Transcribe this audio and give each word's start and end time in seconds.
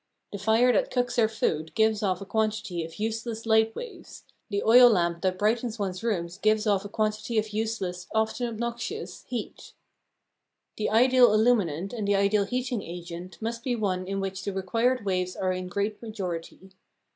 The 0.31 0.39
fire 0.39 0.73
that 0.73 0.89
cooks 0.89 1.19
our 1.19 1.27
food 1.27 1.75
gives 1.75 2.01
off 2.01 2.21
a 2.21 2.25
quantity 2.25 2.83
of 2.83 2.97
useless 2.97 3.45
light 3.45 3.75
waves; 3.75 4.23
the 4.49 4.63
oil 4.63 4.89
lamp 4.89 5.21
that 5.21 5.37
brightens 5.37 5.77
one's 5.77 6.01
rooms 6.01 6.39
gives 6.39 6.65
off 6.65 6.83
a 6.83 6.89
quantity 6.89 7.37
of 7.37 7.53
useless, 7.53 8.07
often 8.11 8.47
obnoxious, 8.47 9.25
heat. 9.27 9.73
The 10.77 10.89
ideal 10.89 11.31
illuminant 11.31 11.93
and 11.93 12.07
the 12.07 12.15
ideal 12.15 12.45
heating 12.45 12.81
agent 12.81 13.39
must 13.43 13.63
be 13.63 13.75
one 13.75 14.07
in 14.07 14.19
which 14.19 14.43
the 14.43 14.53
required 14.53 15.05
waves 15.05 15.35
are 15.35 15.53
in 15.53 15.65
a 15.65 15.69
great 15.69 16.01
majority. 16.01 16.71